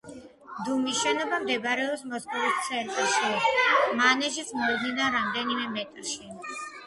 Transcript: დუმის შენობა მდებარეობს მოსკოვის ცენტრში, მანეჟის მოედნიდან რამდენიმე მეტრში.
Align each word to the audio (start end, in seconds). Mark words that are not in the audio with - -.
დუმის 0.67 1.01
შენობა 1.01 1.39
მდებარეობს 1.41 2.03
მოსკოვის 2.13 2.63
ცენტრში, 2.69 3.29
მანეჟის 4.01 4.49
მოედნიდან 4.61 5.17
რამდენიმე 5.19 5.69
მეტრში. 5.77 6.35